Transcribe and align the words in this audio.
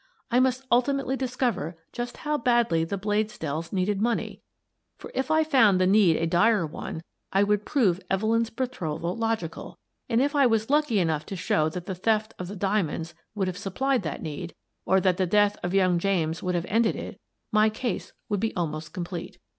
I 0.31 0.39
must 0.39 0.65
ultimately 0.71 1.15
discover 1.15 1.77
just 1.93 2.17
how 2.25 2.35
badly 2.35 2.83
the 2.83 2.97
Bladesdells 2.97 3.71
needed 3.71 4.01
money, 4.01 4.41
for 4.97 5.11
if 5.13 5.29
I 5.29 5.43
found 5.43 5.79
the 5.79 5.85
need 5.85 6.15
a 6.15 6.25
dire 6.25 6.65
one 6.65 7.03
I 7.31 7.43
would 7.43 7.67
prove 7.67 8.01
Evelyn's 8.09 8.49
betrothal 8.49 9.15
logical, 9.15 9.77
and 10.09 10.19
if 10.19 10.35
I 10.35 10.47
was 10.47 10.71
lucky 10.71 10.97
enough 10.97 11.23
to 11.27 11.35
show 11.35 11.69
that 11.69 11.85
the 11.85 11.93
theft 11.93 12.33
of 12.39 12.47
the 12.47 12.55
diamonds 12.55 13.13
would 13.35 13.45
have 13.47 13.59
supplied 13.59 14.01
that 14.01 14.23
need— 14.23 14.55
or 14.87 14.99
that 15.01 15.17
the 15.17 15.27
death 15.27 15.55
of 15.61 15.71
young 15.71 15.99
James 15.99 16.41
would 16.41 16.55
have 16.55 16.65
ended 16.67 16.95
it— 16.95 17.19
my 17.51 17.69
case 17.69 18.11
would 18.27 18.39
be 18.39 18.55
almost 18.55 18.93
complete. 18.93 19.37